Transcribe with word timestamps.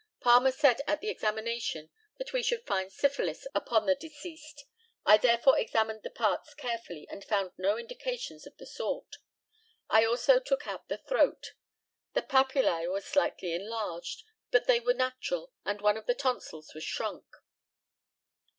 Palmer 0.19 0.51
said 0.51 0.81
at 0.87 0.99
the 0.99 1.09
examination 1.09 1.91
that 2.17 2.33
we 2.33 2.41
should 2.41 2.65
find 2.65 2.91
syphilis 2.91 3.45
upon 3.53 3.85
the 3.85 3.93
deceased. 3.93 4.65
I 5.05 5.17
therefore 5.17 5.59
examined 5.59 6.01
the 6.01 6.09
parts 6.09 6.55
carefully, 6.55 7.07
and 7.07 7.23
found 7.23 7.51
no 7.55 7.77
indications 7.77 8.47
of 8.47 8.57
the 8.57 8.65
sort. 8.65 9.17
I 9.91 10.03
also 10.03 10.39
took 10.39 10.65
out 10.65 10.87
the 10.87 10.97
throat. 10.97 11.53
The 12.13 12.23
papillæ 12.23 12.89
were 12.91 12.99
slightly 13.01 13.53
enlarged, 13.53 14.23
but 14.49 14.65
they 14.65 14.79
were 14.79 14.95
natural, 14.95 15.51
and 15.65 15.81
one 15.81 15.97
of 15.97 16.07
the 16.07 16.15
tonsils 16.15 16.73
was 16.73 16.83
shrunk. 16.83 17.25